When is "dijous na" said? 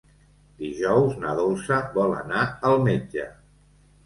0.61-1.33